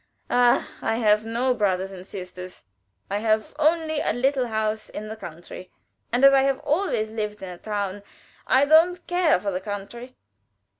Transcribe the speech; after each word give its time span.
"Ah! 0.31 0.67
I 0.81 0.95
have 0.95 1.27
no 1.27 1.53
brothers 1.53 1.91
and 1.91 2.07
sisters. 2.07 2.63
I 3.11 3.19
have 3.19 3.53
only 3.59 4.01
a 4.01 4.13
little 4.13 4.47
house 4.47 4.89
in 4.89 5.09
the 5.09 5.15
country, 5.15 5.69
and 6.11 6.25
as 6.25 6.33
I 6.33 6.41
have 6.41 6.57
always 6.61 7.11
lived 7.11 7.43
in 7.43 7.49
a 7.49 7.59
town, 7.59 8.01
I 8.47 8.65
don't 8.65 9.05
care 9.05 9.39
for 9.39 9.51
the 9.51 9.61
country. 9.61 10.15